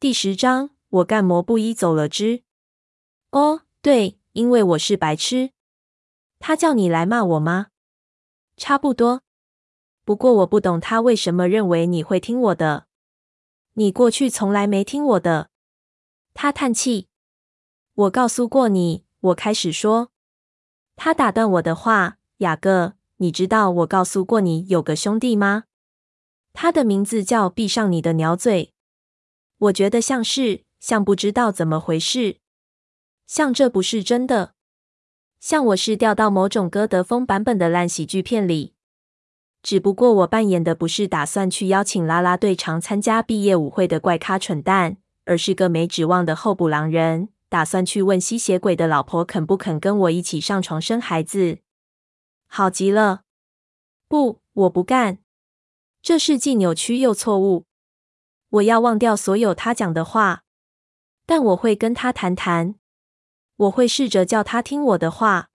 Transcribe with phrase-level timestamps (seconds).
[0.00, 2.42] 第十章，我干魔不依走了之。
[3.32, 5.50] 哦，对，因为我是白痴。
[6.38, 7.66] 他叫你来骂我吗？
[8.56, 9.20] 差不多。
[10.02, 12.86] 不过我不懂他为什么认为你会听我的。
[13.74, 15.50] 你过去从来没听我的。
[16.32, 17.08] 他叹气。
[17.92, 20.10] 我告诉过你，我开始说。
[20.96, 25.64] 他打断我的话，雅各，你知道我告诉过你有个兄弟吗？
[26.54, 28.72] 他的名字叫闭上你的鸟嘴。
[29.60, 32.38] 我觉得像是，像不知道怎么回事，
[33.26, 34.54] 像这不是真的，
[35.38, 38.72] 像我是掉到某种歌德风版本的烂喜剧片里。
[39.62, 51.58] 只不过我扮演的不是打算去邀请啦啦队长参加毕业舞会的怪咖蠢蛋，而是个没指望的候补狼人，打算去问吸血鬼的老婆肯不肯跟我一起上床生孩子。
[52.46, 53.24] 好极了！
[54.08, 55.18] 不，我不干。
[56.00, 57.66] 这是既扭曲又错误。
[58.50, 60.42] 我要忘掉所有他讲的话，
[61.24, 62.74] 但我会跟他谈谈。
[63.56, 65.50] 我会试着叫他听我的话，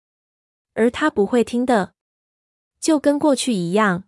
[0.73, 1.93] 而他不会听的，
[2.79, 4.03] 就跟过去一样。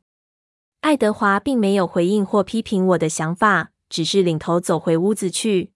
[0.82, 5.72] 爱德华并没有回应或批评我的想法，只是领头走回屋子去。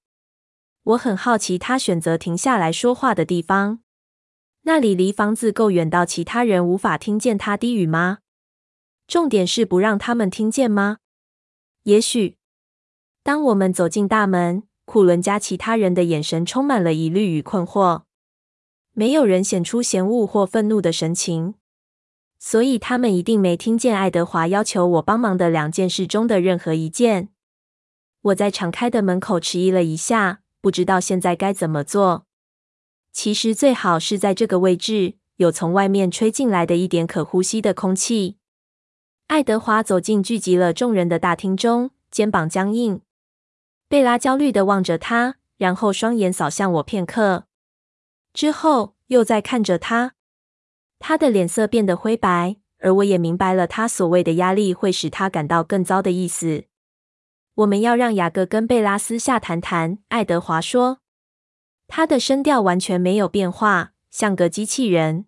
[0.83, 3.79] 我很好奇他选择停下来说话的地方，
[4.63, 8.19] 那里离房子够远到其他人无法听见他低语吗？
[9.07, 10.97] 重点是不让他们听见吗？
[11.83, 12.36] 也许。
[13.27, 18.03] 当我们走进大门，库伦家其他人的眼神充满了疑虑与困惑。
[18.93, 21.55] 没有人显出嫌恶或愤怒的神情，
[22.39, 27.27] 所以他们一定没听见爱德华要求我帮忙的两件事中的任何一件。
[28.21, 32.25] 我在敞开的门口迟疑了一下，不知道现在该怎么做。
[33.11, 38.37] 其实最好是在这个位置，有从外面吹进来的一点可呼吸的空气。
[39.27, 43.01] 爱德华走进聚集了众人的大厅中，肩膀僵硬。
[43.89, 47.45] 贝拉焦虑地望着他，然后双眼扫向我片刻，
[48.33, 50.13] 之后又再看着他。
[50.99, 56.65] 他的脸色变得灰白，而我也明白了他所谓的压力会使他感到更糟的意思。
[57.55, 60.99] 我们要让雅各跟贝拉私下谈谈，爱德华说。
[61.87, 65.25] 他的声调完全没有变化，像个机器人。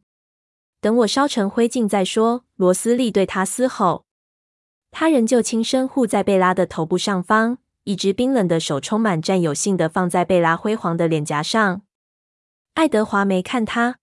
[0.82, 2.44] 等我烧成灰烬再说。
[2.56, 4.06] 罗斯利对他嘶吼。
[4.92, 7.60] 他仍旧轻声护在贝拉的头部上方。
[7.90, 11.82] 一只冰冷的手充满占有性的放在贝拉辉煌的脸颊上。
[12.76, 13.98] 爱德华没看他。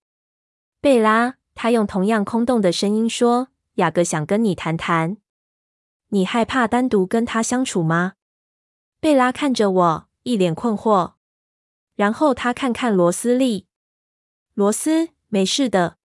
[0.80, 5.18] 贝拉，他用同样空洞的声音说：“雅各想跟你谈谈。
[6.08, 8.14] 你害怕单独跟他相处吗？”
[8.98, 11.12] 贝拉看着我，一脸困惑。
[11.94, 13.68] 然后他看看罗斯利。
[14.54, 15.98] 罗斯，没事的，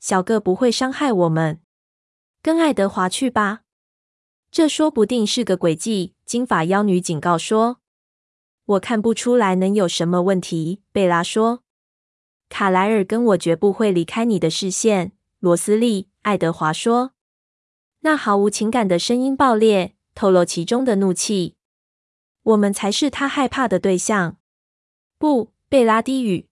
[0.00, 1.60] 小个不会伤害我们。
[2.40, 3.63] 跟爱德华去吧。
[4.54, 6.14] 这说不定是个诡计。
[6.24, 7.80] 金发妖女警告说
[8.64, 11.64] ：“我看不出来能有什么问题。”贝拉说
[12.48, 15.10] ：“卡莱尔跟我绝不会离开你的视线。”
[15.40, 17.14] 罗斯利，爱德华说。
[18.02, 21.56] 那毫无情感的声音爆裂，透露其中的怒气。
[22.44, 24.36] 我们才是他害怕的对象。
[25.18, 26.46] 不，贝拉低语，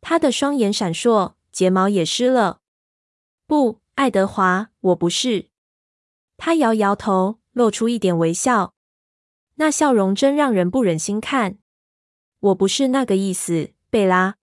[0.00, 2.60] 他的双眼闪烁，睫毛也湿了。
[3.48, 5.47] 不，爱德华，我不是。
[6.38, 8.72] 他摇摇头，露出一点微笑。
[9.56, 11.58] 那笑容真让人不忍心看。
[12.38, 14.36] 我不是那个意思，贝拉。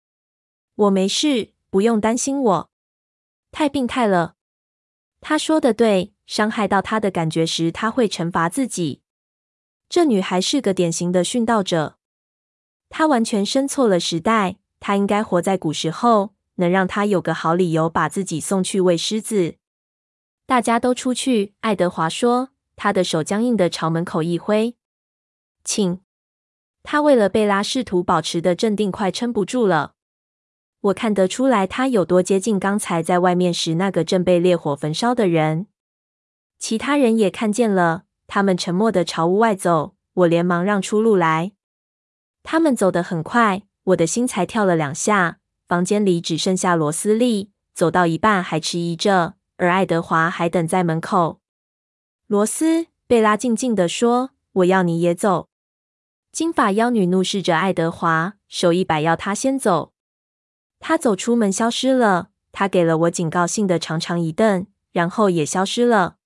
[0.74, 2.70] 我没事，不用担心我。
[3.52, 4.34] 太病态了。
[5.20, 9.00] 他说的对，伤害到他的感觉时，他会惩罚自己。
[9.88, 11.96] 这女孩是个典型的殉道者。
[12.90, 14.56] 她完全生错了时代。
[14.80, 19.56] 她应该活在古时候，能让她有个好理由把自己送去喂狮子。
[20.46, 24.76] 大家都出去，爱德华说，他的手僵硬的朝门口一挥。
[25.64, 26.00] 请。
[26.82, 29.94] 他为了贝拉试图保持的镇定，快撑不住了。
[30.80, 35.66] 我看得出来，他有多接近刚才在外面时那个正被烈火焚烧的人。
[36.58, 39.94] 其他人也看见了，他们沉默的朝屋外走。
[40.12, 41.52] 我连忙让出路来。
[42.42, 45.38] 他们走得很快，我的心才跳了两下。
[45.66, 51.40] 房间里只剩下罗斯利，走到一半还迟疑着，而爱德华还等在门口。
[52.26, 55.48] 罗斯，贝拉静静地说：“我要你也走。”
[56.32, 59.92] 金发妖女怒视着爱德华，手一摆，要他先走。
[60.80, 62.30] 他走出门，消失了。
[62.50, 66.16] 他给了我警告性的长长一瞪，然后也消失了。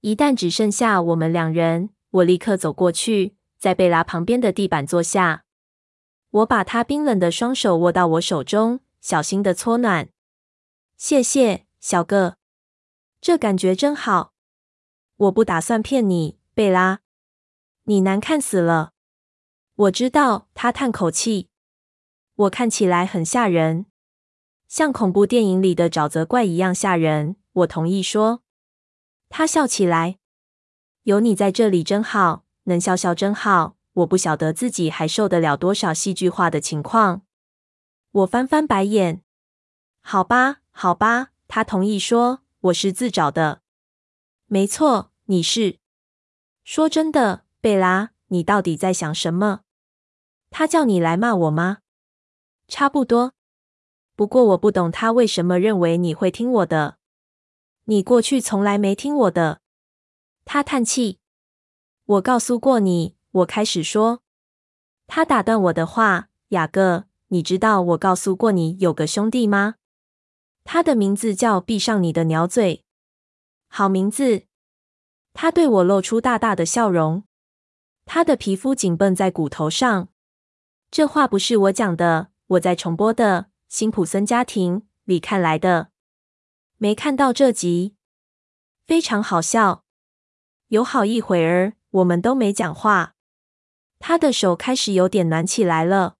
[0.00, 5.44] 一旦只剩下我们两人，我立刻走过去，在贝拉旁边的地板坐下。
[6.30, 10.08] 我把她冰冷的双手握到我手中，小心的搓暖。
[10.96, 12.36] 谢谢，小个，
[13.20, 14.32] 这感觉真好。
[15.16, 17.00] 我不打算骗你，贝拉，
[17.84, 18.92] 你难看死了。
[19.74, 21.50] 我知道，他叹口气。
[22.34, 23.84] 我看起来很吓人，
[24.66, 27.36] 像恐怖电影里的沼泽怪一样吓人。
[27.52, 28.42] 我同意说。
[29.28, 30.18] 他笑起来。
[31.02, 33.76] 有你在这里真好，能笑笑真好。
[33.92, 37.22] 我不晓得自己还受得了多少戏剧化的情况。
[38.12, 39.22] 我翻翻白眼。
[40.00, 41.28] 好吧，好吧。
[41.48, 43.62] 他同意说：“我是自找的。”
[44.46, 45.78] 没错，你是。
[46.64, 49.60] 说真的，贝拉，你到底在想什么？
[50.50, 51.78] 他叫你来骂我吗？
[52.68, 53.34] 差不多。
[54.14, 56.98] 不过我不懂他为什么认为你会听我的。
[57.84, 59.62] 你过去从来没听我的。
[60.44, 61.18] 他叹气。
[62.04, 64.22] 我告诉过你，我开始说。
[65.06, 69.76] 他打断我的话：“雅各，你知道我告诉过你有个兄弟吗？
[70.64, 72.84] 他的名字叫闭上你的鸟嘴。
[73.68, 74.44] 好名字。”
[75.32, 77.22] 他对我露出大大的笑容。
[78.04, 80.08] 他的皮肤紧绷在骨头上。
[80.90, 85.90] 这话不是我讲的，我在重播的《辛普森家庭》里看来的。
[86.78, 87.94] 没看到这集，
[88.86, 89.84] 非常好笑。
[90.68, 93.14] 有好一会儿，我们都没讲话。
[94.00, 96.16] 他的手开始有点暖起来了。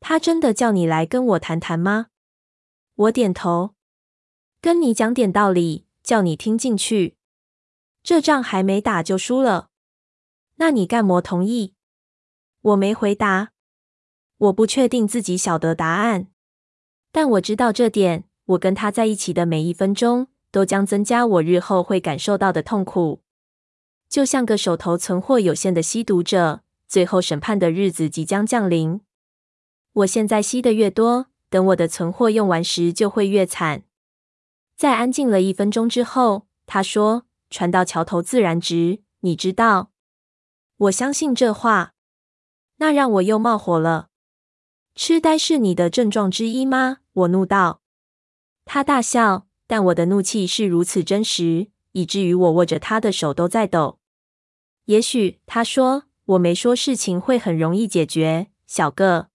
[0.00, 2.06] 他真的叫你来跟我谈谈吗？
[2.96, 3.74] 我点头。
[4.60, 7.16] 跟你讲点道理，叫你听进去。
[8.02, 9.68] 这仗还没打就输了。
[10.56, 11.74] 那你干嘛同意？
[12.62, 13.52] 我没回答。
[14.38, 16.28] 我不确定自己晓得答案，
[17.12, 18.24] 但我知道这点。
[18.46, 23.22] 我跟他在一起的每一分钟，都将增加我日后会感受到的痛苦。
[24.08, 29.00] 就像个手头存货有限的吸毒者，最后审判的日子即将降临。
[29.92, 31.26] 我现在吸的越多，
[31.56, 33.84] 等我的存货用完时，就会越惨。
[34.76, 39.90] 在安静了一分钟之后，他说：“船到桥头自然直，你知道。”
[40.76, 41.94] 我相信这话，
[42.76, 44.10] 那让我又冒火了。
[44.94, 46.98] 痴呆是你的症状之一吗？
[47.14, 47.80] 我怒道。
[48.66, 53.98] 他大笑，但我的怒气是如此真实，以至于我握着他的手都在抖。
[54.84, 59.30] 也许他说，我没说事情会很容易解决，小个。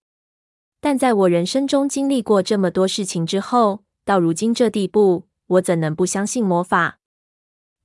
[0.82, 6.98] 但在我人生中经历过这么多事情之后，到如今这地步，我怎能不相信魔法？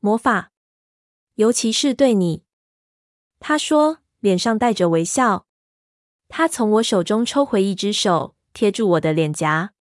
[0.01, 0.51] 魔法，
[1.35, 2.43] 尤其是对你。
[3.39, 5.47] 他说，脸上带着微笑。
[6.29, 9.75] 他从我手中抽回一只手，贴住我的脸颊。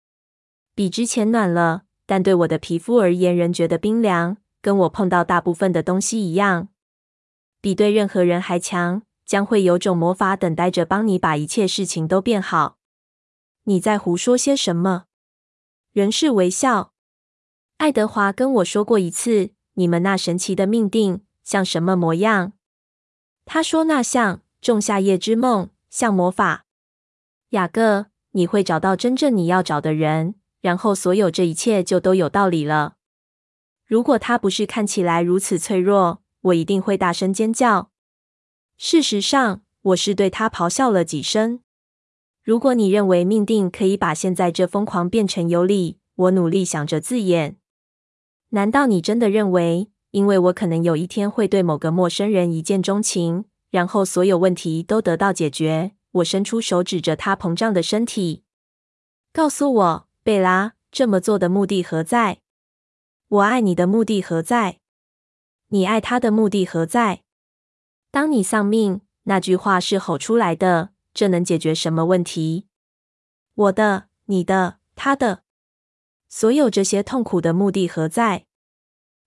[0.73, 6.69] 比之前暖了，但对我的皮肤而言仍觉得冰凉，跟我碰到大部分的东西一样。
[7.61, 12.79] 比对任何人还强，将会有种魔法等待着帮你把一切事情都变好。
[13.65, 15.05] 你在胡说些什么？
[15.93, 16.93] 仍是微笑。
[17.77, 22.53] 爱德华跟我说过一次，你们那神奇的命定像什么模样？
[23.45, 26.65] 他说那像仲夏夜之梦，像魔法。
[27.49, 30.35] 雅各，你会找到真正你要找的人。
[30.59, 32.95] 然后，所有这一切就都有道理了。
[33.85, 37.91] 如果他不是看起来如此脆弱，我一定会大声尖叫。
[38.77, 41.59] 事实上，我是对他咆哮了几声。
[42.43, 47.55] 如果你认为命定可以把现在这疯狂变成有理，我努力想着字眼。
[48.49, 55.93] 难道你真的认为，因为我可能有一天会对某个陌生人一见钟情，然后所有问题都得到解决？
[56.11, 58.43] 我伸出手指着他膨胀的身体，
[59.31, 60.07] 告诉我。
[60.21, 62.39] 贝拉，这么做的目的何在？
[63.27, 64.79] 我爱你的目的何在？
[65.69, 67.23] 你爱他的目的何在？
[68.11, 72.67] 当你丧命，那句话是吼出来的，这能解决什么问题？
[73.53, 75.43] 我的、你的、他的，
[76.27, 78.45] 所有这些痛苦的目的何在？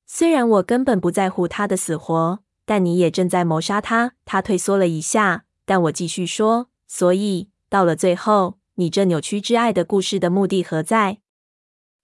[0.05, 4.15] 虽然我根本不在乎他的死活，但你也正在谋杀他。
[4.25, 8.59] 他退缩了一下，但我继续说，所以到了最后。
[8.79, 11.21] 你这扭曲之爱的故事的目的何在？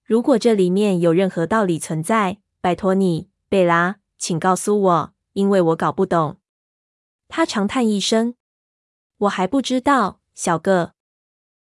[0.04, 6.38] 如果这里面有任何道理存在，拜托你，贝拉，请告诉我，因为我搞不懂。
[7.28, 8.36] 他长叹一声
[9.22, 10.94] ：“我还不知道，小个。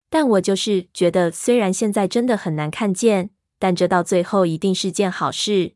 [0.09, 3.29] 但我就是觉得，虽然现在真的很难看见，
[3.59, 5.75] 但这到最后一定是件好事。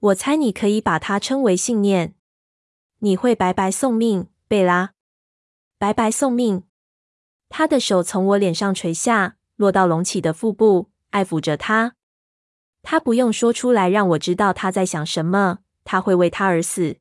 [0.00, 2.14] 我猜你可以把它称为信念。
[3.00, 4.92] 你会白白送命，贝拉，
[5.78, 6.64] 白白送命。”
[7.48, 11.96] 他的手从我脸上垂下，落到隆起的腹部，爱抚着他。
[12.82, 15.58] 他不用说出来让我知道他在想什么。
[15.84, 16.98] 他会为他而死，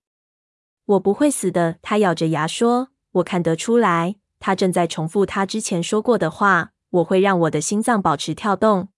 [0.85, 1.77] 我不会死的。
[1.81, 6.73] 他咬着牙说：“我看得出来，他正在重复他之前说过的话。
[6.91, 8.89] 我会让我的心脏保持跳动。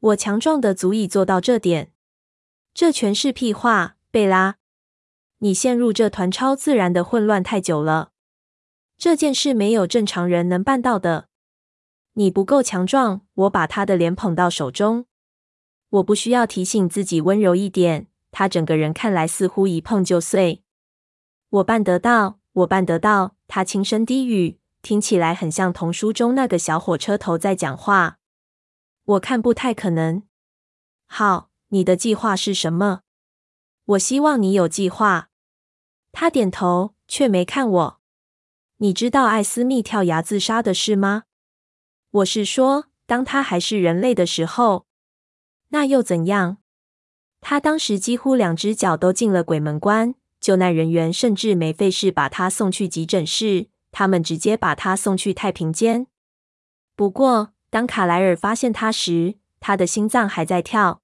[0.00, 1.92] 我强壮的足以做到这点。
[2.72, 4.56] 这全是屁话，贝拉。
[5.40, 8.12] 你陷入这团超自然的混乱太久了。”
[8.96, 11.28] 这件事没有正常人能办到的。
[12.14, 13.20] 你不够强壮。
[13.34, 15.04] 我把他的脸捧到手中。
[15.90, 18.06] 我不需要提醒自己温柔一点。
[18.30, 20.62] 他整个人看来似乎一碰就碎。
[21.50, 23.36] 我办得到，我办得到。
[23.48, 28.18] 他轻声低语，听起来很像童书中那个小火车头在讲话。
[29.04, 30.22] 我看不太可能。
[31.06, 33.00] 好，你的计划是什么？
[33.84, 35.28] 我希望你有计划。
[36.12, 38.00] 他点头，却没看我。
[38.78, 41.24] 你知道艾斯密跳崖自杀的事吗？
[42.10, 44.86] 我是说，当他还是人类的时候。
[45.68, 46.58] 那又怎样？
[47.40, 56.08] 他当时几乎两只脚都进了鬼门关，救难人员甚至没费事把他送去急诊室，他们直接把他送去太平间。
[56.96, 61.00] 不过，当卡莱尔发现他时，他的心脏还在跳。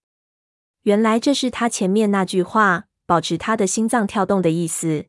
[0.83, 5.07] 原来这是他前面那句话“保持他的心脏跳动”的意思。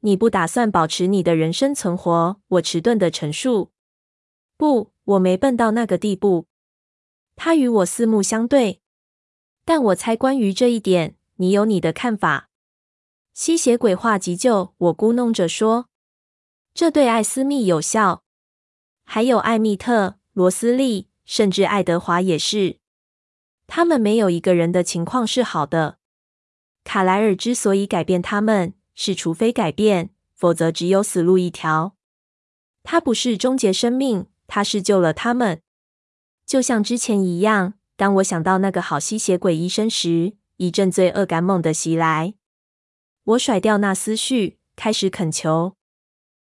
[0.00, 2.40] 你不打算保持你的人生存活？
[2.46, 3.72] 我迟钝的陈述。
[4.56, 6.46] 不，我没笨到那个地步。
[7.34, 8.80] 他与我四目相对。
[9.64, 12.50] 但我猜，关于这一点，你有你的看法。
[13.34, 15.86] 吸血鬼化急救，我咕哝着说，
[16.74, 18.24] 这对艾斯密有效，
[19.04, 22.78] 还有艾蜜特、罗斯利，甚至爱德华也是。
[23.66, 25.96] 他们没有一个人的情况是好的。
[26.84, 31.96] 卡莱尔之所以改变他们，是除非改变，否则只有死路一条。
[32.82, 35.62] 他不是终结生命，他是救了他们，
[36.44, 37.74] 就像之前一样。
[37.96, 42.34] 当我想到那个好吸血鬼医生时，一阵罪恶感猛地袭来。
[43.24, 45.76] 我甩掉那思绪，开始恳求：“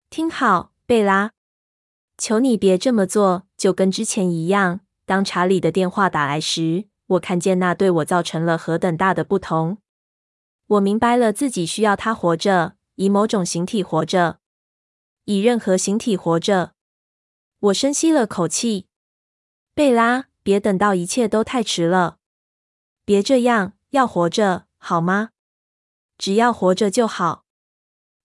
[0.09, 1.33] 听好，贝拉，
[2.17, 9.79] 求你别这么做。”就跟之前一样，当查理的电话打来时，我看见那对我造成了何等大的不同。
[10.67, 14.39] 我明白了自己需要他活着，以某种形体活着，
[15.27, 16.73] 以任何形体活着。
[17.61, 18.87] 我深吸了口气，
[19.75, 20.27] 贝拉。
[20.45, 22.19] 别等到一切都太迟了，
[23.05, 25.31] 别这样，要活着，好吗？
[26.23, 27.43] 只要活着就好。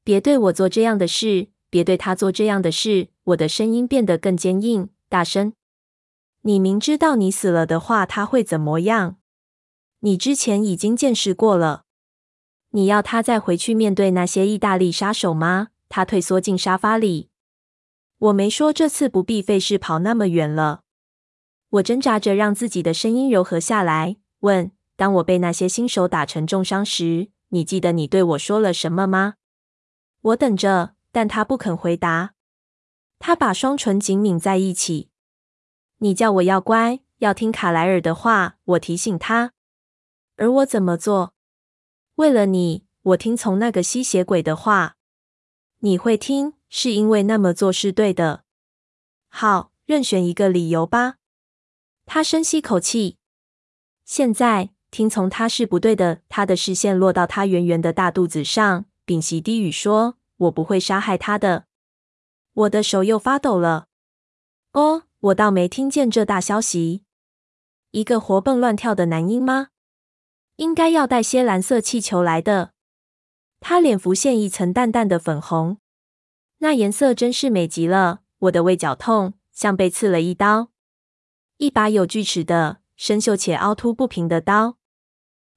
[0.03, 3.07] 别对我做这样的事，别对他做这样的事。
[3.23, 5.53] 我的声音变得更坚硬，大声。
[6.41, 9.17] 你明知道你死了的话，他会怎么样？
[10.01, 11.85] 你之前已经见识过了。
[12.69, 15.69] 你要他再回去面对那些意大利杀手吗？
[15.89, 17.31] 他退缩进沙发里。
[18.19, 20.81] 我没说这次不必费事跑那么远了。
[21.69, 29.35] 我挣扎着让自己的声音柔和下来，问：“当我被那些新手打成重伤时，你记得你对我说了什么吗？”
[30.21, 32.33] 我等着，但他不肯回答。
[33.19, 35.09] 他把双唇紧抿在一起。
[35.99, 39.53] “你叫我要乖，要听卡莱尔的话。”我提醒他。
[40.35, 41.33] 而我怎么做？
[42.15, 44.97] 为了你，我听从那个吸血鬼的话。
[45.79, 48.43] 你会听，是因为那么做是对的。
[49.29, 51.17] 好，任选一个理由吧。
[52.05, 53.17] 他深吸口气，
[54.05, 56.21] 现在听从他是不对的。
[56.29, 61.65] 他的视线落到他圆圆的大肚子上，屏息低语说：“我不会杀害他的。”
[62.53, 63.87] 我的手又发抖了。
[64.73, 67.03] 哦，我倒没听见这大消息。
[67.91, 69.69] 一个活蹦乱跳的男婴吗？
[70.57, 72.71] 应该要带些蓝色气球来的。
[73.59, 75.77] 他脸浮现一层淡淡的粉红，
[76.59, 78.21] 那颜色真是美极了。
[78.39, 80.69] 我的胃绞痛，像被刺了一刀。
[81.57, 84.77] 一把有锯齿的、生锈且凹凸不平的刀。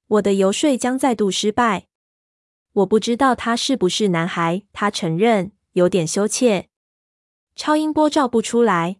[0.07, 1.87] 我的游说将再度失败。
[2.73, 6.69] 我不知道他是不是男孩，他承认有点羞怯。
[7.55, 8.99] 超音波照不出来。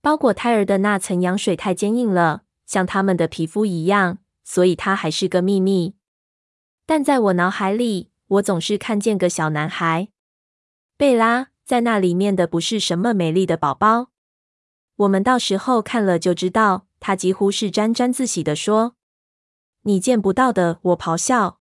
[0.00, 5.96] 包裹胎儿的那层羊水太坚硬了，像他们的皮肤一样，所以他还是个秘密。
[6.84, 10.08] 但在我脑海里，我总是看见个小男孩。
[10.96, 14.10] 贝拉，在那里面的不是什么美丽的宝宝。
[14.96, 16.86] 我们到时候看了就知道。
[17.06, 18.96] 他几乎是沾沾自喜地说
[19.82, 21.60] ：“你见不到的。”我咆哮：“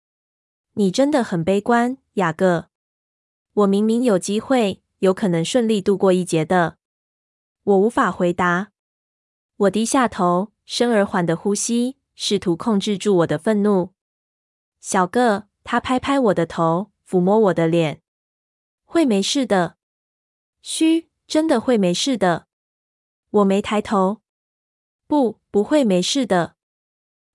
[0.77, 2.69] 你真的很悲观，雅各。
[3.53, 6.77] 我明明有机会，有可能顺利度过一劫的。”
[7.65, 8.71] 我无法回答。
[9.55, 13.95] 我低下头，深而缓的呼吸，试图控制住我的愤怒。
[14.79, 18.03] 小个，他拍拍我的头，抚摸我的脸
[18.85, 19.77] ：“会没事的。
[20.61, 22.45] ”“嘘，真的会没事的。”
[23.41, 24.20] 我没抬头。
[25.11, 26.55] 不，不会没事的。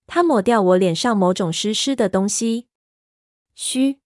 [0.06, 2.68] 他抹掉我脸上某种湿湿的东西。
[3.54, 4.00] 嘘，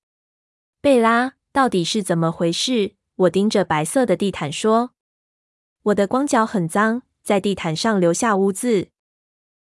[0.80, 2.96] 贝拉，到底是怎么回事？
[3.14, 4.90] 我盯着白色的地毯说
[5.84, 8.88] ：“我的光脚很脏，在地毯上留下污渍。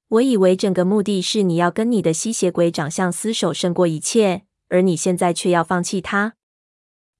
[0.08, 6.36] 我以为整个目的是你要跟你的吸血鬼长相厮守胜过一切，而你现在却要放弃他，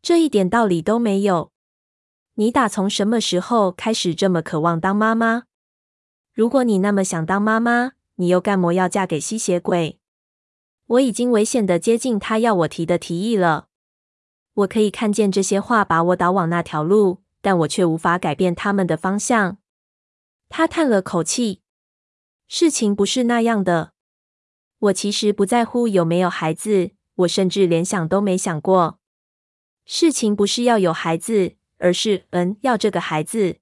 [0.00, 1.52] 这一点道理都没有。
[2.37, 5.42] 你打从什么时候开始这么渴望当妈妈？
[6.40, 10.00] 如果你那么想当妈妈，你又干么要嫁给吸血鬼？
[10.87, 13.68] 我已经危险地接近他要我提的提议了。
[14.54, 19.59] 我可以看见这些话把我导往那条路，但我却无法改变他们的方向。
[20.49, 21.61] 他叹了口气
[22.49, 23.92] ：“事情不是那样的。
[24.78, 28.99] 我其实不在乎有没有孩子，我甚至连想都没想过。
[29.85, 33.59] 事情不是要有孩子，而是嗯，要这个孩子。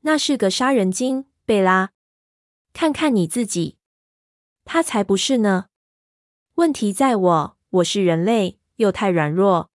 [0.00, 1.90] 那是个杀人精，贝拉。
[2.72, 3.76] 看看你自己，
[4.64, 5.66] 他才不是呢。
[6.54, 9.70] 问题在我，我是人类，又太软弱。”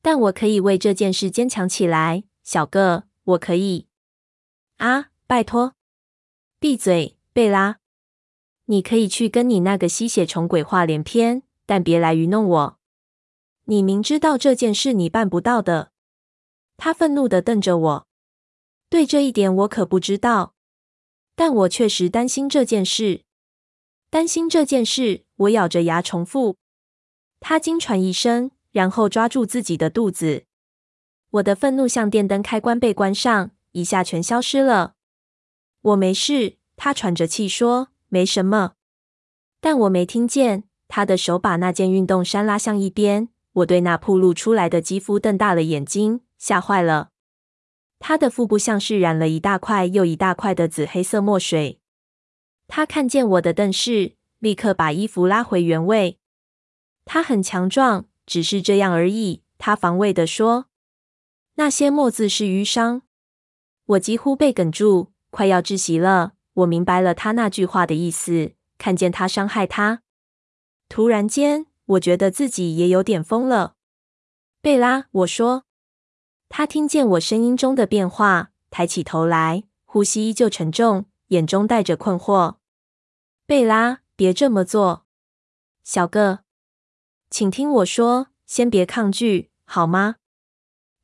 [0.00, 3.88] 但我可以为这件事坚强起来，小个，我可以。
[4.76, 5.74] 啊，拜托，
[6.58, 7.78] 闭嘴，贝拉！
[8.66, 12.78] 你可以去跟你那个吸血虫鬼话连篇，但别来愚弄我。
[13.64, 15.90] 你明知道这件事你办不到的。
[16.76, 18.06] 他愤怒的瞪着我。
[18.90, 20.53] 对这一点我可不知道，
[21.34, 23.22] 但我确实担心这件事。
[24.10, 26.56] 担心这件事，我咬着牙重复。
[27.40, 28.50] 他惊喘一声。
[28.74, 30.46] 然后抓住自己的肚子，
[31.30, 34.94] 我的愤怒像电灯开关被关上，一下全消失了。
[35.80, 38.72] 我没事，他喘着气说，没什么。
[39.60, 43.28] 但我没听见，他的手把那件运动衫拉向一边。
[43.52, 47.10] 我对那暴露出来的肌肤瞪大了眼睛，吓坏了。
[47.98, 51.80] 他的腹部像是染了一大块又一大块的紫黑色墨水。
[52.68, 56.18] 他看见我的瞪视，立刻把衣服拉回原位。
[57.04, 58.06] 他很强壮。
[58.26, 60.68] 只是这样而已，他防卫地说
[61.56, 63.02] ：“那些墨渍是瘀伤。”
[63.84, 66.32] 我几乎被哽住，快要窒息了。
[66.54, 70.00] 我明白了他那句话的意思，看见他伤害他。
[70.88, 73.74] 突然间，我觉得自己也有点疯了。
[74.62, 75.64] 贝拉，我说。
[76.56, 82.58] 他听见我声音中的变化，抬起头来，呼吸依旧沉重，眼中带着困惑。
[83.44, 85.04] 贝拉，别这么做，
[85.82, 86.44] 小个。
[87.28, 90.18] 请听我说，先别抗拒，好吗？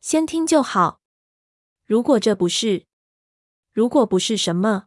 [0.00, 1.00] 先听就好。
[1.84, 2.86] 如果这不是，
[3.72, 4.84] 如果不是什么？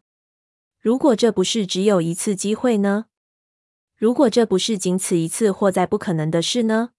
[0.80, 3.08] 如果这不是只有一次机会呢？
[3.98, 6.92] 如果这不是仅此一次或再不可能的事呢？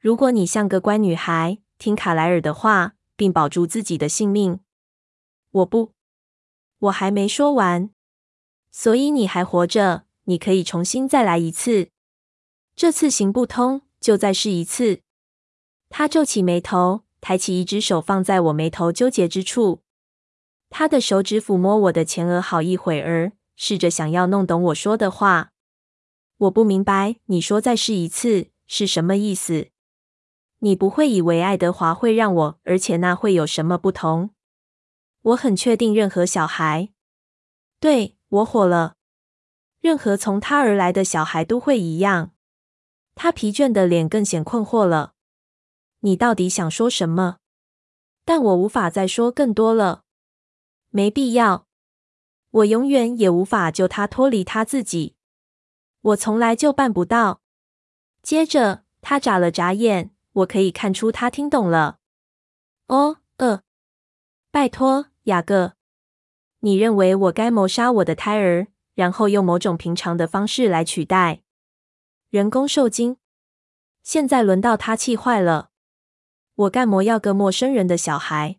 [0.00, 4.60] 如果你像个乖女孩，听卡莱尔的话，并保住自己的性命，
[5.50, 5.90] 我不，
[6.78, 7.90] 我还没说完。
[8.70, 11.88] 所以你还活着，你可以重新再来一次。
[12.76, 15.00] 这次行不通，就再试一次。
[15.88, 19.82] 他皱起眉头，抬起一只手放在我眉头纠结之处。
[20.70, 25.50] 他的手指抚摸我的前额好一会儿，试着想要弄懂我说的话。
[26.36, 29.71] 我不明白你说再试一次是什么意思。
[30.64, 34.30] 你不会以为爱德华会让我，而且那会有什么不同？
[35.22, 36.92] 我很确定，任何小孩，
[37.80, 38.94] 对，我火了。
[39.80, 42.30] 任何从他而来的小孩都会一样。
[43.16, 45.14] 他疲倦的脸更显困惑了。
[46.00, 47.38] 你到底想说什么？
[48.24, 50.04] 但我无法再说更多了。
[50.90, 51.66] 没必要。
[52.50, 55.16] 我永远也无法救他脱离他自己。
[56.02, 57.40] 我从来就办不到。
[58.22, 61.98] 接着，他眨了眨眼，我可以看出他听懂了。
[62.88, 63.62] 哦，呃，
[64.50, 65.74] 拜托，雅各，
[66.60, 71.42] 你认为我该谋杀我的胎儿，然后用某种平常的方式来取代？
[72.30, 73.18] 人工受精，
[74.02, 75.70] 现在轮到他气坏了。
[76.54, 78.58] 我干么要个陌生人的小孩？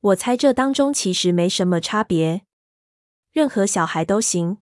[0.00, 2.42] 我猜这当中其实没什么差别，
[3.32, 4.58] 任何小孩都行。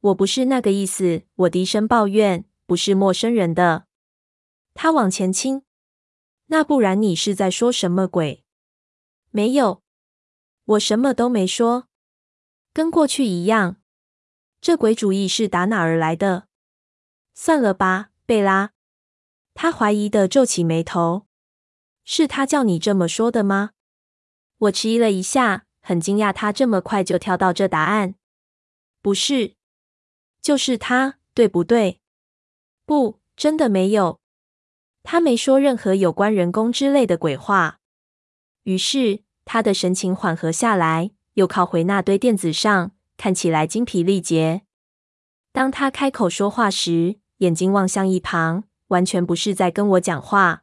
[0.00, 1.22] 我不是那个意思。
[1.34, 3.86] 我低声抱怨，不是陌生人的。
[4.82, 5.62] 他往前倾。
[6.46, 8.46] 那不然你是在说什么鬼？
[9.28, 9.82] 没有，
[10.64, 11.86] 我什么都没说，
[12.72, 13.76] 跟过去一样。
[14.58, 16.48] 这鬼主意是打哪儿来的？
[17.34, 18.72] 算了吧，贝拉。
[19.52, 21.26] 他怀疑的皱起眉头。
[22.02, 23.72] 是他叫你这么说的吗？
[24.56, 28.14] 我迟疑了一下，很惊讶他这么快就跳到这答案。
[29.02, 29.56] 不是，
[30.40, 32.00] 就是他，对不对？
[32.86, 34.19] 不，真的没有。
[35.02, 37.80] 他没说任何有关人工之类的鬼话。
[38.64, 44.62] 于是他的神情缓和下来，又靠回那堆垫子上，看起来精疲力竭。
[45.52, 50.62] 当他开口说话时，眼睛望向一旁，完全不是在跟我讲话。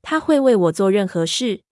[0.00, 1.62] 他会为我做任何事，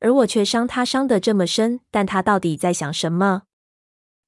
[0.00, 1.80] 而我却伤他伤得这么深。
[1.90, 3.42] 但他到底在想什么？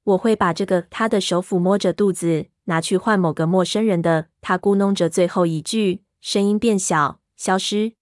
[0.02, 4.26] 我会把这个他的手抚摸着肚子拿去换某个陌生人的。
[4.42, 7.96] 他咕哝着最后一句，声音变小，消失。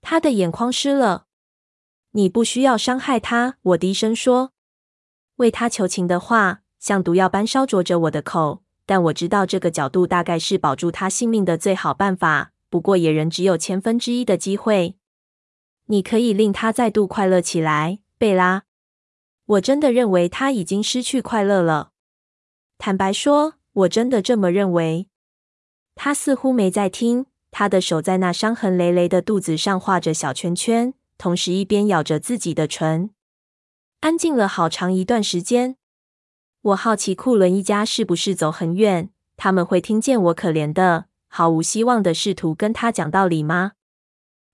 [0.00, 1.26] 他的眼眶湿了。
[2.12, 4.52] 你不需要伤害他，我低声说。
[5.38, 12.52] 为他求情的话，像毒药般烧灼着我的口，但我知道这个角度大概是保住他性命的最好办法。
[12.70, 14.96] 不过，野人只有千分之一的机会。
[15.86, 18.62] 你可以令他再度快乐起来，贝拉。
[19.46, 21.90] 我真的认为他已经失去快乐了。
[22.78, 25.08] 坦白说，我真的这么认为。
[25.94, 33.10] 他似乎没在听，他的手在那伤痕累累的肚子上画着小圈圈，同时一边咬着自己的唇。
[34.00, 35.76] 安静了好长一段时间。
[36.62, 43.72] 我好奇库伦一家是不是走很远，他们会听见我可怜的、毫无希望的试图跟他讲道理吗？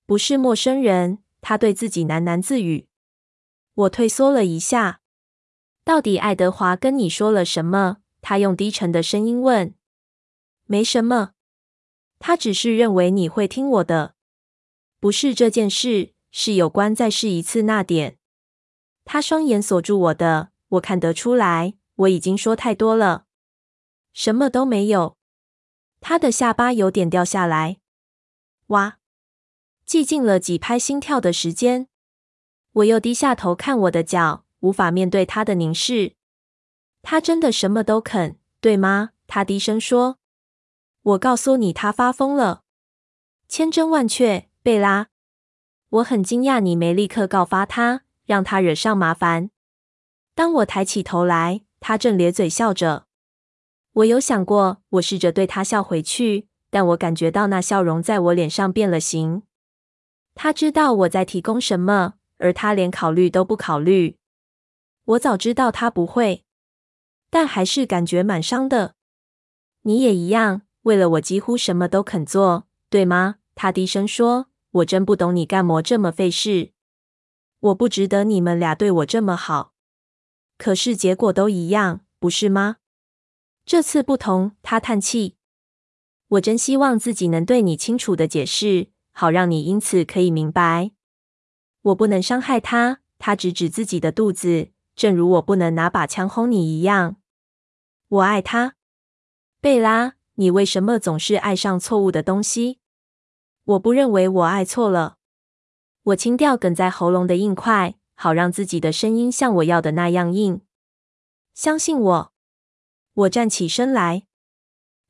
[0.04, 2.88] 不是陌生人，他对自己喃喃自语。
[3.74, 5.00] 我退缩了一下。
[5.84, 7.98] 到底爱德华跟你说了什么？
[8.20, 9.72] 他用低沉的声音问。
[10.66, 11.30] 没什么，
[12.18, 14.14] 他只是认为你会听我的。
[15.00, 18.18] 不是这件事，是有关再试一次那点。
[19.04, 23.26] 他双眼锁住我的，我看得出来，我已经说太多了。
[24.12, 25.16] 什么都没有。
[26.00, 27.78] 他的下巴有点掉下来。
[28.68, 28.98] 哇，
[29.86, 31.88] 寂静了几拍心跳的时间。
[32.72, 36.14] 我又低下头看我的脚，无法面对他的凝视。
[37.02, 39.10] 他真的什么都肯，对吗？
[39.26, 40.18] 他低声说。
[41.08, 42.64] 我告诉你，他发疯了。
[43.48, 45.08] 千真万确，贝拉。
[45.88, 49.50] 我很惊讶你没立刻告发他，让他惹上麻烦。
[50.34, 53.06] 当我抬起头来，他正咧嘴笑着。
[53.92, 59.42] 我有想过，我试着对他笑回去，但我感觉到那笑容在我脸上变了形。
[60.34, 62.14] 他知道我在提供什么。
[62.40, 64.16] 而他连考虑都不考虑。
[65.04, 66.44] 我早知道他不会，
[67.30, 68.94] 但还是感觉蛮伤的。
[69.82, 73.36] 你也一样，为了我几乎什么都肯做，对吗？
[73.54, 76.72] 他低声说：“我真不懂你干嘛这么费事。
[77.60, 79.74] 我不值得你们俩对我这么好。
[80.56, 82.76] 可是结果都一样，不是吗？
[83.66, 85.36] 这次不同。”他叹气。
[86.28, 90.92] 我真希望自己能对你清楚的解释，好让你因此可以明白。
[91.80, 97.16] 我不能伤害他，他指指自己的肚子，正如我不能拿把枪轰你一样。
[98.08, 98.74] 我爱他，
[99.60, 102.78] 贝拉，你为什么总是爱上错误的东西？
[103.64, 105.16] 我不认为我爱错了。
[106.04, 110.60] 我清掉哽在喉咙的硬块，好让自己的声音像我要的那样硬。
[111.54, 112.32] 相信我。
[113.14, 114.28] 我站起身来。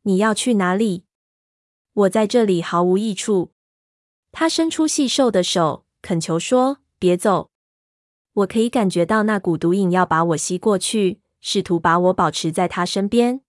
[0.05, 1.05] 你要去哪里？
[1.93, 3.53] 我在这里毫无益处。
[4.33, 5.85] 他伸出细瘦的手。
[6.01, 7.51] 恳求说：“别走！”
[8.33, 13.43] 我可以感觉到那股毒瘾要把我吸过去，试图把我保持在他身边。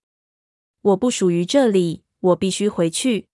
[0.81, 3.27] 我不属于这里，我必须回去。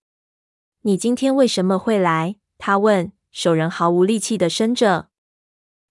[0.81, 2.37] 你今天为什么会来？
[2.57, 5.09] 他问，手仍毫无力气地伸着。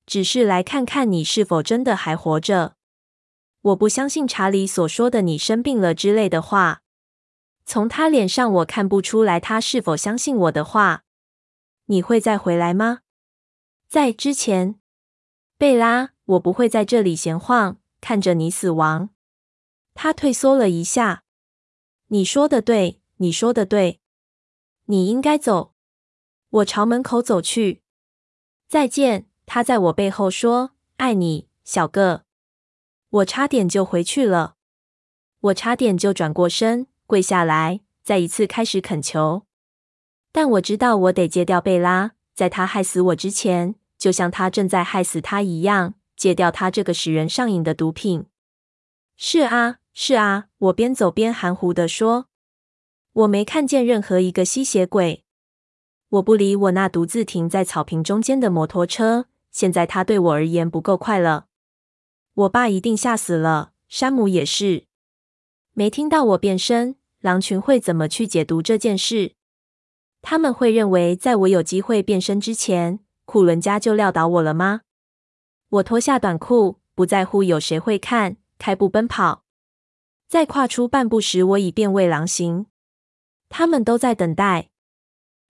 [0.07, 2.77] 只是来看看你是否真的还活着。
[3.63, 6.83] 我不相信查理所说的“你生病了”之类的话。
[7.65, 11.05] 从他脸上，我看不出来他是否相信我的话。
[11.87, 13.01] 你会再回来吗？
[13.89, 14.79] 在之前，
[15.57, 19.11] 贝拉，我不会在这里闲晃，看着你死亡。
[19.95, 21.24] 他退缩了一下。
[22.09, 24.01] 你说的对，你说的对。
[24.87, 25.75] 你应该走。
[26.51, 27.83] 我朝门口走去。
[28.69, 32.25] 再见，他在我背后说：“爱你，小个。”
[33.09, 34.57] 我差点就回去了。
[35.41, 39.47] 我差点就转过身，跪下来，再一次开始恳求。
[40.33, 43.77] 但我知道，我得戒掉贝拉，在他害死我之前。
[43.97, 48.27] 就像他正在害死他一样，戒掉他这个使人上瘾的毒品。
[49.17, 52.27] 是啊，是啊，我边走边含糊地说
[53.15, 55.25] ：“我没看见任何一个吸血鬼。
[56.09, 59.27] 我不理我那独自停在草坪中间的摩托车。
[59.53, 61.47] 现在它对我而言不够快了。
[62.35, 64.87] 我爸一定吓死了，山姆也是。
[65.75, 69.35] 没听到我变身，狼群会怎么去解读这件事？
[70.21, 74.81] 他们会认为，在我有机会变身之前。”库伦家就撂倒我了吗？
[75.69, 79.44] 我脱下短裤，不在乎有谁会看，开步奔跑。
[80.27, 82.67] 在跨出半步时，我已变为狼形。
[83.49, 84.71] 他们都在等待，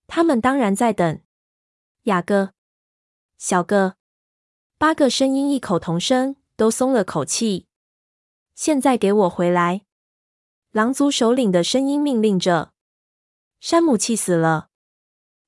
[0.06, 1.20] 他们当然在等。
[2.02, 2.52] 雅各，
[3.38, 3.96] 小个，
[4.76, 7.66] 八个声音异口同声，都松了口气。
[8.54, 9.82] 现在给我回来！
[10.70, 12.72] 狼族首领的声音命令着。
[13.60, 14.68] 山姆气死了。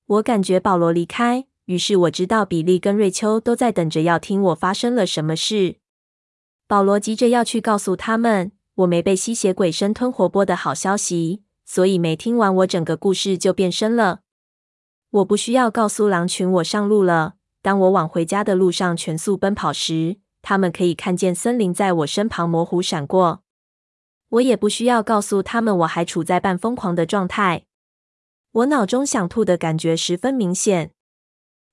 [0.06, 1.46] 我感觉保罗离开。
[1.66, 5.80] 于是我知道比利跟瑞秋都在等着要听我发生了什么事。
[6.68, 14.20] 保罗急着要去告诉他们我没被吸血鬼生吞活剥的好消息，所以没听完我整个故事就变身了。
[15.10, 23.42] 我不需要告诉狼群我上路了，当我往回家的路上全速奔跑时，他们可以看见森林在我身旁模糊闪过。
[24.28, 27.64] 我也不需要告诉他们我还处在半疯狂的状态。
[28.52, 30.90] 我脑中想吐的感觉十分明显。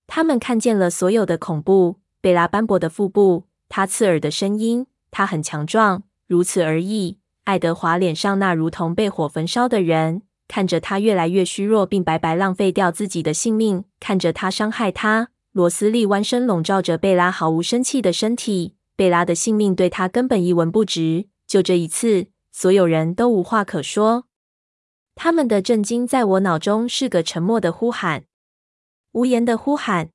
[0.08, 7.20] 他们看见了所有的恐怖：贝拉斑驳的腹部，他刺耳的声音，他很强壮，如此而已。
[7.44, 10.24] 爱德华脸上那如同被火焚烧的人。
[10.48, 18.76] 看着他越来越虚弱，并白白浪费掉自己的性命；看着他伤害他，罗斯利弯身笼罩着贝拉毫无生气的身体。
[18.96, 21.28] 贝拉的性命对他根本一文不值。
[21.46, 24.26] 就这一次，所有人都无话可说。
[25.14, 28.24] 他们的震惊在我脑中是个沉默的呼喊，
[29.12, 30.10] 无言的呼喊。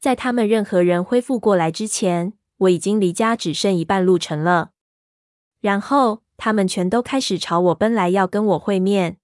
[0.00, 4.70] 在他们任何人恢复过来之前，我已经离家只剩一半路程了。
[5.60, 9.18] 然后，他们全都开始朝我奔来，要跟我会面。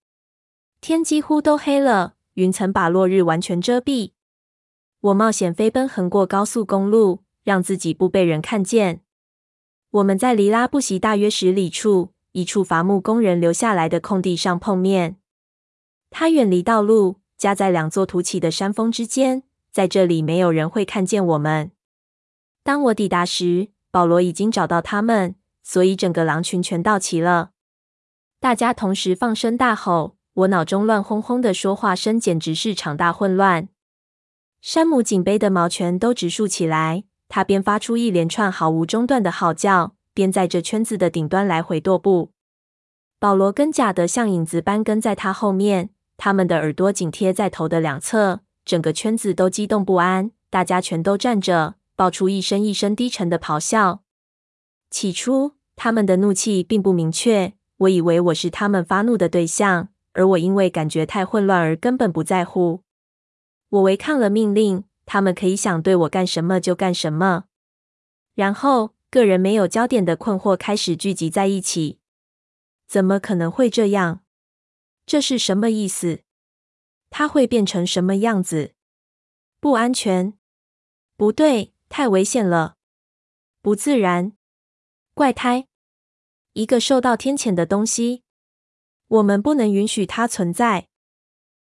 [0.81, 4.13] 天几乎都黑了，云层把落日完全遮蔽。
[5.01, 9.01] 我冒险飞奔横过高速公路，让自己不被人看见。
[9.91, 15.17] 我们在离拉布席大约十里处一处伐木工人留下来的空地上碰面。
[16.11, 21.71] 它远离道路，夹在两座凸起的山峰之间，在这里没有人会看见我们。
[22.63, 27.51] 当我抵达时，保罗已经找到他们，所以整个狼群全到齐了。
[28.39, 30.17] 大家同时放声大吼。
[30.35, 33.69] 我脑中乱哄哄的说话声，简直是场大混乱。
[34.61, 42.33] 山姆颈背的毛全都直竖起来，他边发出一连串毫无中断的号叫，边在这圈子的顶端来回踱步。
[43.19, 50.31] 保罗跟贾德像影子般跟在他后面，他们的耳朵紧贴在头的两侧，整个圈子都激动不安。
[50.51, 54.03] 大家全都站着，爆出一声一声低沉的咆哮。
[54.91, 59.91] 起初，他们的怒气并不明确，我以为我是他们发怒的对象。
[60.15, 62.83] 而我因为感觉太混乱而根本不在乎。
[63.69, 67.45] 我违抗了命令，他们可以想对我干什么就干什么。
[68.35, 71.99] 然后，个人没有焦点的困惑开始聚集在一起。
[72.87, 74.23] 怎么可能会这样？
[75.05, 76.21] 这是什么意思？
[77.11, 78.73] 它会变成什么样子？
[79.61, 80.33] 不安全。
[81.19, 82.77] 不对，太危险了。
[83.61, 84.33] 不自然。
[85.17, 85.67] 怪胎。
[86.53, 88.23] 一个受到天谴的东西。
[89.09, 90.89] 我们不能允许它存在。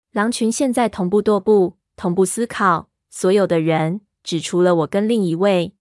[0.09, 2.89] 狼群现在同步踱步，同步思考。
[3.11, 5.75] 所有的人，只除了我跟另一位。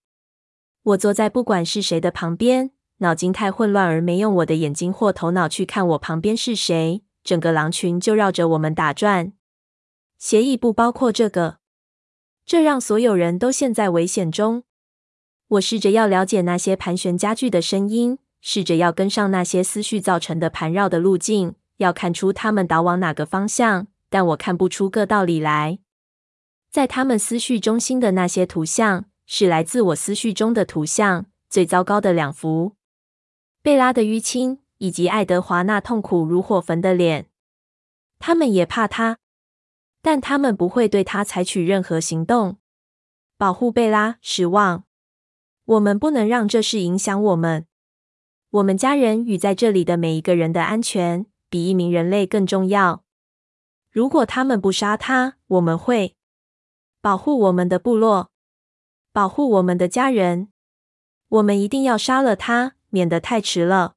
[0.82, 7.02] 我坐在不管是谁的旁边，脑筋太混乱而没用我的眼睛或头脑去看我旁边是谁。
[7.24, 9.32] 整个狼群就绕着我们打转。
[10.18, 11.56] 协议不包括这个，
[12.44, 14.64] 这让所有人都陷在危险中。
[15.52, 18.18] 我试着要了解那些盘旋加剧的声音。
[18.44, 25.78] 试着要跟上那些思绪造成的盘绕的路径，要看出他们导往哪个方向，但我看不出个道理来。
[26.68, 31.26] 在他们思绪中心的那些图像，是来自我思绪中的图像。
[31.48, 32.74] 最糟糕的两幅：
[33.62, 37.28] 贝拉的淤青，以及爱德华那痛苦如火焚的脸。
[38.18, 39.18] 他们也怕他，
[40.00, 42.56] 但他们不会对他采取任何行动。
[43.36, 44.84] 保护贝拉，失望。
[45.72, 47.66] 我们不能让这事影响我们。
[48.50, 53.04] 我们家人与在这里的每一个人的安全，比一名人类更重要。
[53.90, 56.16] 如果他们不杀他，我们会
[57.00, 58.30] 保护我们的部落，
[59.12, 60.48] 保护我们的家人。
[61.28, 63.94] 我们一定要杀了他，免得太迟了。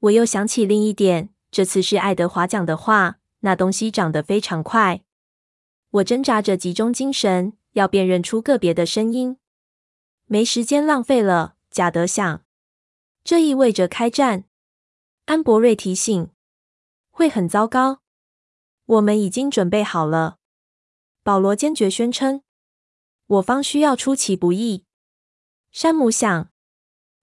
[0.00, 3.18] 我又想起另一点，这次是爱德华讲的话。
[3.42, 5.00] 那东西长得非常快。
[5.92, 9.38] 我挣扎着集中精神，要辨认出个别的声音。
[10.32, 12.44] 没时间浪费了，贾德想。
[13.24, 14.44] 这意味着开战，
[15.24, 16.30] 安博瑞提醒，
[17.10, 18.02] 会很糟糕。
[18.86, 20.38] 我们已经准备好了，
[21.24, 22.42] 保罗坚决宣称。
[23.26, 24.84] 我方需要出其不意。
[25.72, 26.48] 山姆想，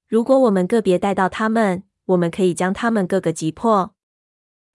[0.06, 3.96] 如果我们个别带到他们，我们可以将他们各个击破，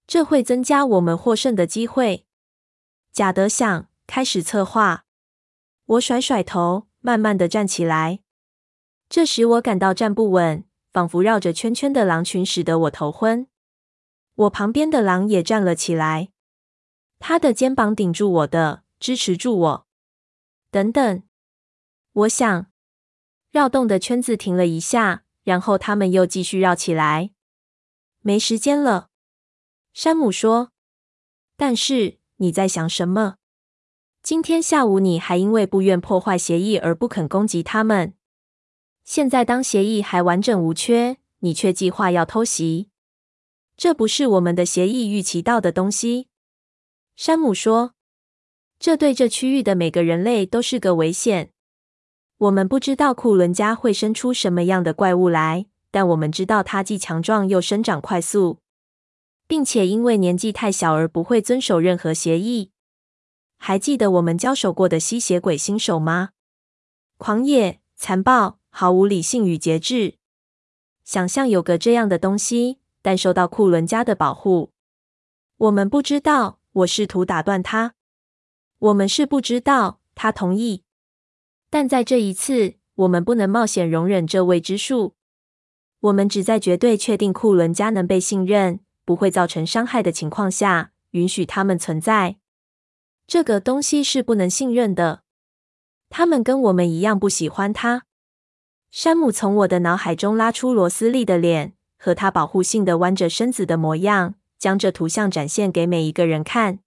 [0.06, 2.26] 这会增加我们获胜的机会。
[3.12, 5.04] 贾德想，开始策划。
[5.84, 8.20] 我甩甩头，慢慢的站起来。
[9.12, 10.64] 这时我感到站不稳。
[10.90, 13.46] 仿佛绕着圈圈的狼群使得我头昏。
[14.34, 16.30] 我旁边的狼也站了起来，
[17.18, 19.86] 他的肩膀顶住我的，支持住我。
[20.70, 21.22] 等等，
[22.12, 22.66] 我想，
[23.50, 27.30] 绕动的圈子停了一下，然后他们又继续绕起来。
[28.20, 29.08] 没时间了，
[29.94, 30.72] 山姆说。
[31.56, 33.36] 但是你在想什么？
[34.22, 38.14] 今天下午你还因为不愿破坏协议而不肯攻击他们。
[39.04, 42.88] 现在，当协议还完整无缺，你却计划要偷袭，
[43.76, 46.28] 这不是我们的协议预期到的东西。”
[47.16, 47.94] 山姆说
[48.78, 51.52] ，“这对这区域的每个人类都是个危险。
[52.38, 58.58] 我们不知道库伦家会生出什么样的怪物来，但我们知道它既强壮又生长快速，
[59.46, 62.70] 并且因为年纪太小而不会遵守任何协议。
[63.58, 66.30] 还记得我们交手过的吸血鬼新手吗？
[67.18, 70.16] 狂野、残暴、毫无理性与节制。
[71.04, 74.72] 想象有个这样的东西，但受到库伦家的保护。
[75.58, 76.58] 我们不知道。
[76.72, 77.94] 我试图打断他。
[78.78, 80.00] 我们是不知道。
[80.14, 80.84] 他同意。
[81.68, 85.14] 但在这一次，我们不能冒险容忍这未知数。
[86.00, 92.38] 我们只在绝对确定库伦家能被信任、不会造成伤害的情况下，允许他们存在。
[93.26, 95.22] 这个东西是不能信任的。
[96.08, 98.06] 他们跟我们一样不喜欢他。
[98.92, 106.80] 山姆从我的脑海中拉出罗斯利的脸和他保护性的弯着身子的模样，将这图像展现给每一个人看。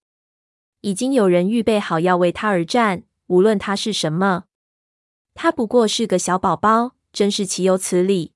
[0.81, 4.43] 已经有人预备好要为他而战，无论他是什么。
[5.33, 8.33] 他不过是个小宝宝，真是岂有此理！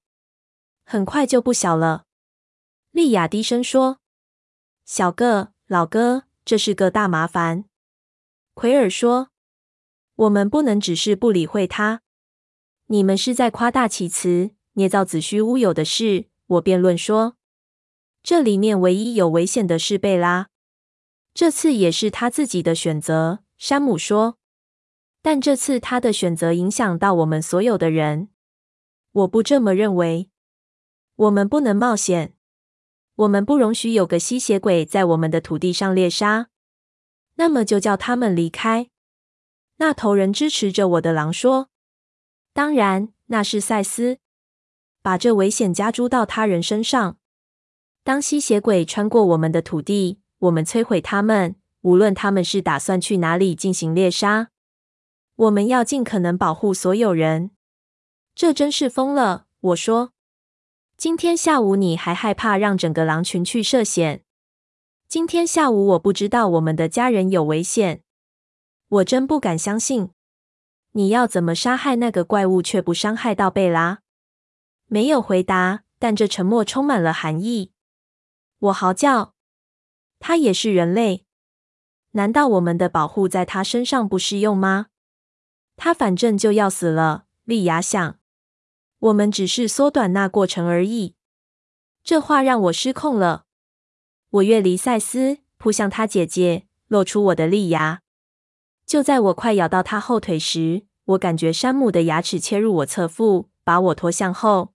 [0.83, 2.05] 很快就不小了。
[2.89, 3.99] 莉亚低声说
[4.83, 7.65] ：“小个，老哥，这是个大麻烦。”
[8.55, 9.29] 奎尔说
[10.25, 12.01] ：“我们不能只是不理会他。
[12.91, 17.35] 你们是在夸大其词，捏造子虚乌有的事。”我辩论说
[18.23, 20.49] ：“这里面唯一有危险的是贝拉，
[21.35, 24.39] 这次也是他自己的选择。”山姆说
[25.21, 28.29] ：“但这次他的选择影响到我们所有的人。
[29.11, 30.29] 我不这么认为。
[31.15, 32.33] 我们不能冒险。
[33.15, 36.49] 我们不容许有个吸血鬼在我们的土地上猎杀。”
[37.35, 38.89] 那么就叫他们离开。
[39.77, 41.68] 那头人支持着我的狼说
[42.53, 44.19] ：“当然，那是赛斯。
[45.01, 47.17] 把这危险加诸到他人身上。
[48.03, 54.49] 当吸血鬼穿过我们的土地，我们摧毁他们，无论他们是打算去哪里进行猎杀。
[55.35, 57.51] 我们要尽可能保护所有人。
[58.35, 60.11] 这真是疯了。”我说
[60.97, 64.23] ：“今天下午你还害怕让整个狼群去涉险？”
[65.07, 68.03] 今天下午，我不知道我们的家人有危险。
[68.89, 70.11] 我真不敢相信。
[70.93, 73.99] 你要怎么杀害那个怪物却不伤害到贝拉？
[74.87, 77.71] 没有回答，但这沉默充满了含义。
[78.57, 79.35] 我嚎叫
[80.19, 81.25] ：“他也是人类，
[82.11, 84.87] 难道我们的保护在他身上不适用吗？
[85.77, 88.19] 他反正就要死了。”莉亚想
[88.99, 91.15] ：“我们只是缩短那过程而已。”
[92.03, 93.45] 这话让我失控了。
[94.29, 98.01] 我越离赛斯，扑向他姐姐，露出我的利牙。
[98.89, 104.73] 就在我快咬到他后腿时，我感觉山姆的牙齿切入我侧腹，把我拖向后。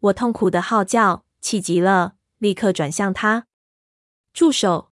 [0.00, 3.46] 我痛苦的号叫，气急了，立刻转向他。
[4.32, 4.90] 住手！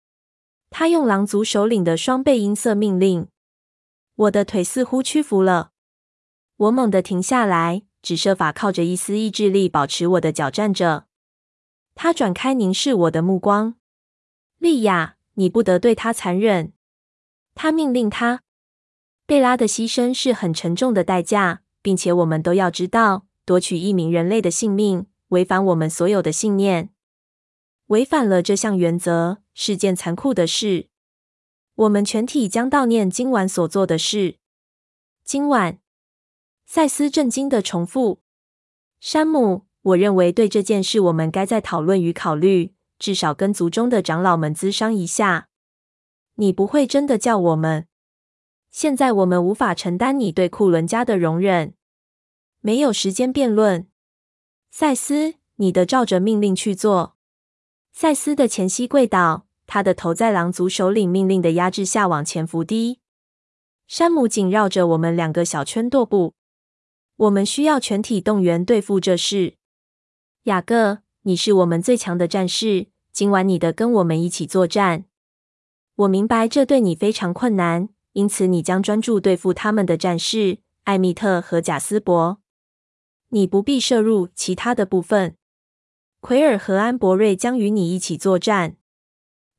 [0.69, 3.27] 他用狼族首领的双倍音色命令。
[4.15, 5.71] 我的腿似乎屈服了。
[6.55, 11.07] 我猛地停下来，只设法靠着一丝意志力保持我的脚站着。
[11.95, 13.75] 他转开凝视我的目光，
[14.57, 16.71] 莉亚，你不得对他残忍。
[17.61, 18.41] 他命令他。
[19.27, 26.89] 贝拉的牺牲是很沉重的代价，并且我们都要知道，夺取一名人类的性命，违反我们所有的信念，
[27.85, 30.87] 违反了这项原则，是件残酷的事。
[31.75, 34.37] 我们全体将悼念今晚所做的事。
[35.23, 35.77] 今晚，
[36.65, 38.23] 赛斯震惊的重复。
[38.99, 39.67] 山姆。
[39.83, 45.49] 我认为对这件事，我们该再讨论与考虑，至少跟族中的长老们咨商一下。
[46.41, 47.85] 你不会真的叫我们？
[48.71, 51.75] 现在我们无法承担你对库伦家的容忍。
[52.61, 53.87] 没有时间辩论。
[54.71, 57.15] 赛斯，你的照着命令去做。
[57.93, 63.01] 赛斯的前膝跪倒，他的头在狼族首领命令的压制下往前伏低。
[63.85, 66.33] 山姆紧绕着我们两个小圈踱步。
[67.17, 69.57] 我们需要全体动员对付这事。
[70.45, 72.87] 雅各，你是我们最强的战士。
[73.11, 75.05] 今晚你得跟我们一起作战。
[76.01, 82.39] 我明白这对你非常困难，因此你将专注对付他们的战士艾米特和贾斯伯。
[83.29, 85.35] 你不必摄入其他的部分。
[86.19, 88.77] 奎尔和安博瑞将与你一起作战。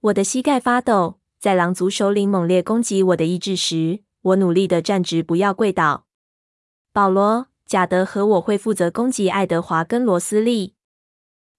[0.01, 6.07] 我的膝盖发抖，在狼族首领猛烈攻击我的意志时，我努力地站直，不要跪倒。
[6.93, 7.49] 保罗。
[7.65, 10.75] 贾德和我会负责攻击爱德华跟罗斯利。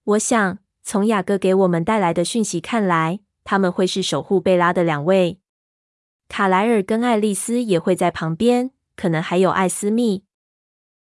[0.04, 5.40] 我想，从雅各给我们带来的讯息看来，他们会是守护贝拉的两位。
[6.30, 10.24] 卡莱尔跟爱丽丝也会在旁边，可能还有艾斯密、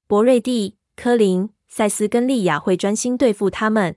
[0.06, 3.96] 博瑞蒂、科林、赛斯跟莉亚会专心对付他们。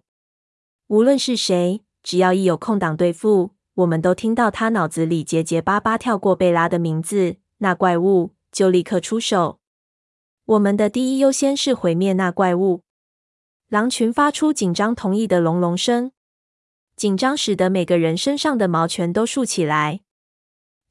[0.87, 9.59] 无论是谁，只要一有空档对付，我们都听到他脑子里结结巴巴跳过贝拉的名字，那怪物，就立刻出手。
[10.43, 12.81] 我们的第一优先是毁灭那怪物。
[13.69, 16.11] 狼群发出紧张同意的隆隆声，
[17.01, 20.01] 紧张使得每个人身上的毛全都竖起来。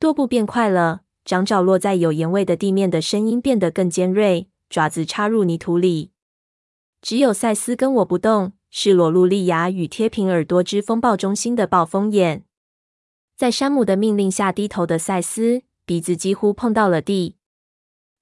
[0.00, 6.10] 踱步变快了，掌爪落在有盐味的地面的声音变得更尖锐，爪子插入泥土里。
[7.00, 12.44] 只有赛斯跟我不动，是裸露利牙与贴平耳朵之风暴中心的暴风眼。
[13.36, 17.36] 在山姆的命令下低头的赛斯，鼻子几乎碰到了地。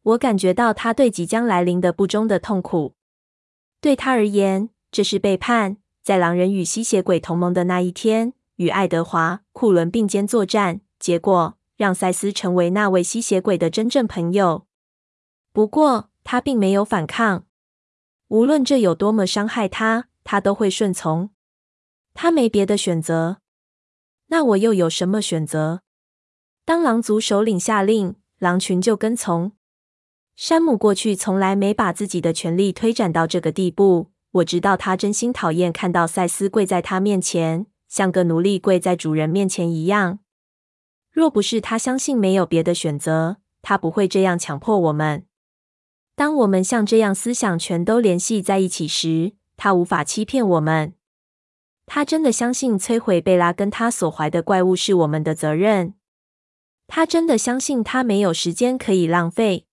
[0.03, 2.93] 我感觉到他对即将来临的不忠的痛苦。
[3.81, 5.79] 对他而言，这是背叛。
[6.09, 14.67] 在狼人与吸血鬼同盟的那一天，与爱德华·库伦并肩作战，结果让赛斯成为那位吸血鬼的真正朋友。
[15.53, 17.45] 不过，他并没有反抗。
[18.29, 21.29] 无论这有多么伤害他，他都会顺从。
[22.15, 23.43] 他没别的选择。
[24.29, 25.83] 那我又有什么选择？
[26.65, 29.53] 当狼族首领下令，狼群就跟从。
[30.35, 34.07] 山姆过去从来没把自己的权力推展到这个地步。
[34.33, 40.19] 我知道他真心讨厌看到赛斯跪在他面前，像个奴隶跪在主人面前一样。
[41.11, 45.25] 若不是他相信没有别的选择，他不会这样强迫我们。
[46.15, 50.95] 当我们像这样思想全都联系在一起时，他无法欺骗我们。
[51.87, 55.95] 他真的相信摧毁贝拉跟他所怀的怪物是我们的责任。
[56.87, 59.67] 他真的相信他没有时间可以浪费。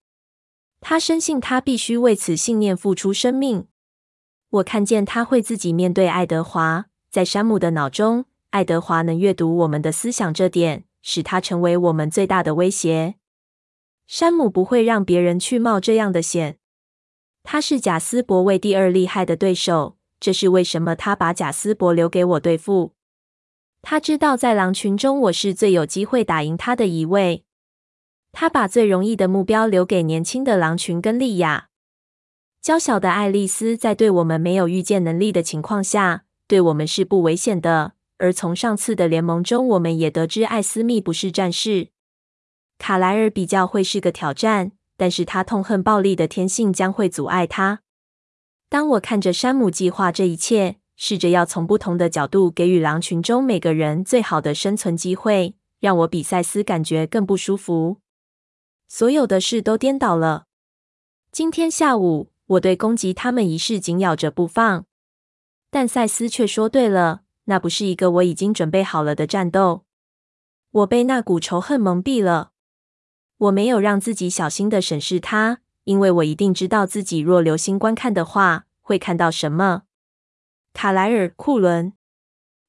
[0.79, 3.67] 他深信他必须为此信念付出生命。
[4.55, 13.15] 我看见他会自己面对爱德华，在山姆的脑中，爱德华能阅读我们的思想，这点使他成为我们最大的威胁。
[14.07, 16.57] 山姆不会让别人去冒这样的险。
[17.43, 22.93] 他是贾斯伯为第二厉害的对手，这是为什么他把贾斯伯留给我对付。
[23.81, 27.43] 他知道在狼群中，我是最有机会打赢他的一位。
[28.31, 31.69] 他把最容易的目标留给年轻的狼群跟莉亚。
[32.65, 37.93] 娇小的爱丽丝在对我们没有预见能力的情况下，对我们是不危险的。
[38.17, 41.89] 而从上次的联盟中，我们也得知艾斯密不是战士。
[42.79, 47.81] 卡莱尔比较会是个挑战，但是他痛恨暴力的天性将会阻碍他。
[48.67, 57.97] 当我看着山姆计划这一切，试着要从不同的角度给予狼群中每个人最好的生存机会，让我比赛斯感觉更不舒服。
[58.87, 60.45] 所有的事都颠倒了。
[61.31, 64.85] 今天下午，我对攻击他们一事紧咬着不放，
[65.69, 69.83] 但赛斯却说对了，那不是一个我已经准备好了的战斗。
[70.71, 72.51] 我被那股仇恨蒙蔽了。
[73.37, 79.83] 我没有让自己小心的审视它，因为我一定知道自己若留心观看的话，会看到什么。
[80.73, 81.93] 卡莱尔·库伦，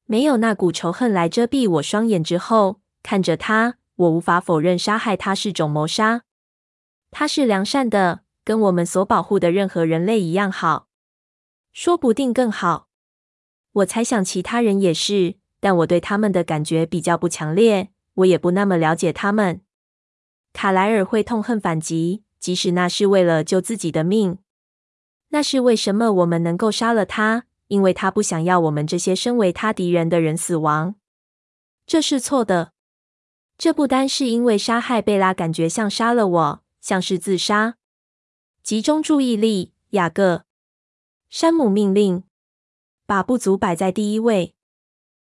[0.04, 3.76] 没有那股仇恨来遮蔽我双眼之后，看着他。
[3.96, 6.24] 我无法否认，杀害他是种谋杀。
[7.10, 10.86] 他是良善的，跟我们所保护的任何人类一样好，
[11.72, 12.86] 说不定更好。
[13.72, 19.62] 我猜想其他人也是，但我对他们的感觉比较不强烈，我也不那么了解他们。
[20.52, 24.38] 卡莱尔会痛恨反击，即使那是为了救自己的命。
[25.30, 30.94] 那是为什么我们能够杀了他，因为他不想要我们这些身为他敌人的人死亡。
[31.84, 32.70] 这是错的。
[33.58, 37.74] 这不单是因为杀害贝拉感觉像杀了我，像是自杀。
[38.66, 40.44] 集中注意力，雅各。
[41.28, 42.24] 山姆命令：
[43.06, 44.56] 把不足摆在第一位。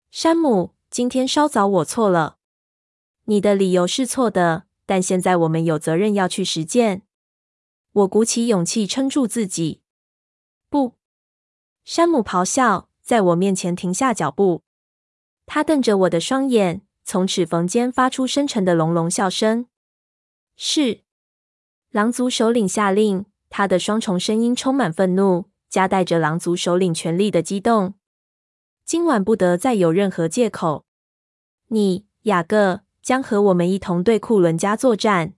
[0.09, 2.37] 山姆，今天稍早我错了。
[3.25, 7.01] 你的理由是错的，但现在我们有责任要去实践。
[7.91, 9.81] 我鼓起勇气撑住自己。
[10.69, 10.93] 不！
[11.83, 14.63] 山姆咆哮，在我面前停下脚步。
[15.45, 16.83] 他瞪着我的双眼。
[17.03, 19.67] 从齿缝间发出深沉的隆隆笑声。
[20.55, 21.03] 是，
[21.95, 27.93] 狼族首领下令，他的双重声音充满愤怒，夹带着狼族首领权力的激动。
[28.83, 30.83] 今晚不得再有任何借口。
[31.69, 35.35] 你，雅各，将和我们一同对库伦家作战。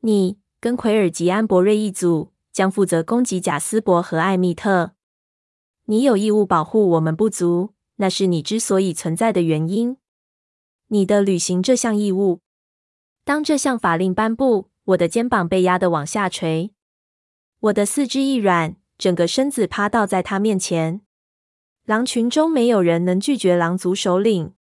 [0.00, 4.94] 你跟奎尔吉安博瑞一组，将负责攻击贾斯伯和艾蜜特。
[5.84, 9.96] 你有义务保护我们部族，那是你之所以存在的原因。
[10.88, 12.40] 你的履行这项义务。
[13.24, 16.72] 当这项法令颁布，我的肩膀被压得往下垂，
[17.60, 21.02] 我的四肢一软，整个身子趴倒在他面前。
[21.84, 24.54] 狼群中没有人能拒绝狼族首领。